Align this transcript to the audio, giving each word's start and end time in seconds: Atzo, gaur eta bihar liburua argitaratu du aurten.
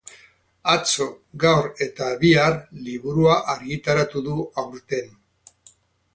Atzo, 0.75 1.05
gaur 1.43 1.67
eta 1.87 2.07
bihar 2.23 2.57
liburua 2.89 3.37
argitaratu 3.57 4.25
du 4.31 4.41
aurten. 4.65 5.15